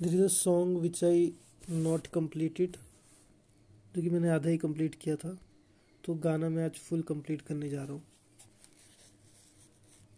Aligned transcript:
there 0.00 0.14
is 0.14 0.20
a 0.20 0.28
song 0.28 0.80
which 0.80 1.02
I 1.02 1.32
not 1.68 2.06
completed, 2.10 2.76
जो 3.94 4.02
कि 4.02 4.10
मैंने 4.10 4.30
आधा 4.30 4.48
ही 4.48 4.56
कंप्लीट 4.56 4.94
किया 4.94 5.16
था 5.16 5.36
तो 6.04 6.14
गाना 6.14 6.48
मैं 6.48 6.64
आज 6.64 6.70
फुल 6.70 7.02
कंप्लीट 7.02 7.42
करने 7.42 7.68
जा 7.68 7.82
रहा 7.82 7.92
हूँ। 7.92 8.02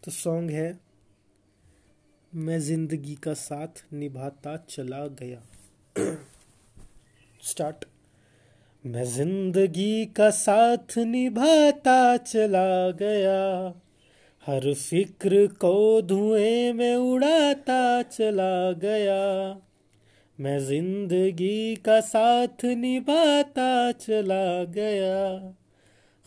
तो 0.03 0.11
सॉन्ग 0.11 0.51
है, 0.51 0.79
मैं 2.35 2.59
ज़िंदगी 2.59 3.15
का 3.15 3.33
साथ 3.33 3.83
निभाता 3.93 4.55
चला 4.69 5.07
गया। 5.07 5.41
स्टार्ट 7.43 7.85
मैं 8.85 9.05
ज़िंदगी 9.05 10.05
का 10.05 10.29
साथ 10.29 10.97
निभाता 10.97 12.17
चला 12.17 12.91
गया। 12.91 13.73
हर 14.47 14.73
फ़िक्र 14.73 15.47
को 15.47 16.01
धुएँ 16.01 16.73
में 16.73 16.95
उड़ाता 16.95 18.01
चला 18.01 18.71
गया। 18.71 19.21
मैं 20.43 20.59
ज़िंदगी 20.59 21.75
का 21.75 21.99
साथ 22.01 22.65
निभाता 22.65 23.91
चला 23.91 24.63
गया। 24.63 25.55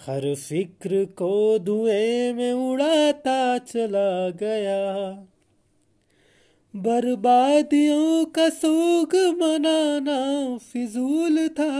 हर 0.06 0.34
फ़िक्र 0.34 1.04
को 1.04 1.58
धुएँ 1.58 2.32
में 2.32 2.52
उड़ाता 2.52 3.58
चला 3.58 4.30
गया। 4.30 5.10
बर्बादियों 6.76 8.24
का 8.24 8.48
सोग 8.48 9.16
मनाना 9.42 10.58
फिजूल 10.58 11.48
था। 11.48 11.72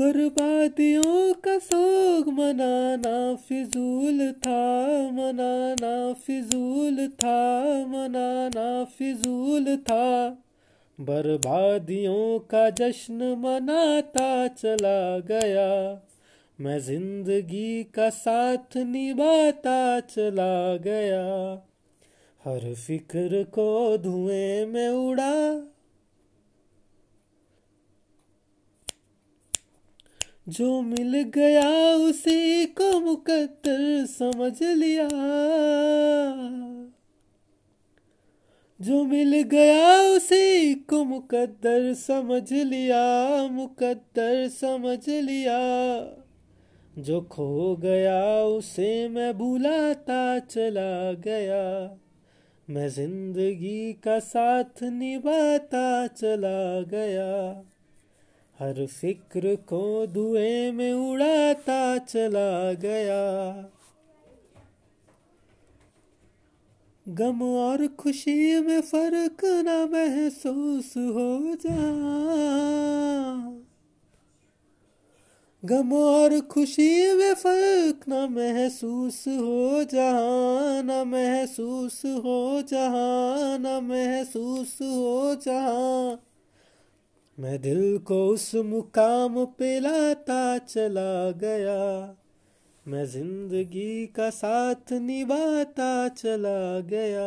बर्बादियों 0.00 1.34
का 1.34 1.58
सोग 1.58 2.28
मनाना 2.28 3.34
फिजूल 3.34 4.32
था, 4.32 5.10
मनाना 5.12 6.12
फिजूल 6.12 7.08
था, 7.08 7.62
मनाना 7.86 8.84
फिजूल 8.84 9.76
था। 9.76 10.28
बर्बादियों 11.00 12.38
का 12.38 12.70
जश्न 12.70 13.36
मनाता 13.38 14.48
चला 14.48 15.18
गया, 15.18 16.02
मैं 16.60 16.80
ज़िंदगी 16.80 17.84
का 17.84 18.10
साथ 18.10 18.76
निभाता 18.76 20.00
चला 20.00 20.76
गया। 20.76 21.52
हर 22.44 22.74
फ़िक्र 22.74 23.44
को 23.44 23.98
धुएँ 23.98 24.66
में 24.66 24.88
उड़ा 24.88 25.67
जो 30.48 30.82
मिल 30.82 31.22
गया 31.22 31.94
उसी 31.94 32.66
को 32.66 33.00
मुकद्दर 33.00 34.06
समझ 34.06 34.62
लिया। 34.62 35.08
जो 38.80 39.04
मिल 39.04 39.42
गया 39.42 40.02
उसी 40.02 40.74
को 40.74 41.04
मुकद्दर 41.04 41.94
समझ 41.94 42.52
लिया, 42.52 43.42
मुकद्दर 43.50 44.48
समझ 44.48 45.08
लिया। 45.08 45.58
जो 46.98 47.20
खो 47.20 47.76
गया 47.76 48.44
उसे 48.44 49.08
मैं 49.08 49.38
भुलाता 49.38 50.38
चला 50.38 51.12
गया। 51.12 51.98
मैं 52.70 52.88
ज़िंदगी 52.88 53.92
का 53.92 54.18
साथ 54.18 54.82
निभाता 54.82 56.06
चला 56.06 56.80
गया। 56.80 57.62
हर 58.60 58.86
फ़िक्र 58.86 59.56
को 59.56 60.06
धुएँ 60.06 60.72
में 60.72 60.92
उड़ाता 60.92 61.98
चला 61.98 62.72
गया। 62.72 63.22
गम 67.08 67.42
और 67.42 67.86
खुशी 67.88 68.60
में 68.60 68.80
फ़र्क 68.80 69.44
ना 69.44 69.86
महसूस 69.86 70.94
हो 70.96 71.56
जा। 71.66 71.76
गम 75.64 75.92
और 75.92 76.40
खुशी 76.40 77.12
में 77.12 77.34
फ़र्क 77.34 78.08
ना 78.08 78.26
महसूस 78.26 79.24
हो 79.28 79.84
जहाँ 79.84 80.82
न 80.82 81.04
महसूस 81.08 82.02
हो 82.06 82.62
जहाँ 82.62 83.58
न 83.58 83.80
महसूस 83.84 84.78
हो 84.82 85.34
जहाँ 85.34 85.97
मैं 87.40 87.60
दिल 87.62 87.98
को 87.98 88.26
उस 88.26 88.54
मुकाम 88.54 89.44
पे 89.44 89.80
लाता 89.80 90.58
चला 90.58 91.30
गया। 91.30 92.16
मैं 92.88 93.06
ज़िंदगी 93.06 94.06
का 94.06 94.30
साथ 94.30 94.92
निभाता 94.92 96.08
चला 96.08 96.80
गया। 96.80 97.16